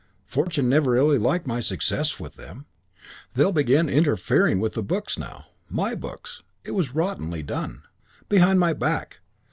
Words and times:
Fortune's 0.25 0.67
never 0.67 0.93
really 0.93 1.19
liked 1.19 1.45
my 1.45 1.59
success 1.59 2.19
with 2.19 2.35
them. 2.35 2.65
They'll 3.35 3.51
begin 3.51 3.87
interfering 3.87 4.59
with 4.59 4.73
the 4.73 4.81
books 4.81 5.15
now.... 5.19 5.45
My 5.69 5.93
books.... 5.93 6.41
It 6.63 6.71
was 6.71 6.95
rottenly 6.95 7.43
done. 7.43 7.83
Behind 8.27 8.59
my 8.59 8.73
back. 8.73 9.19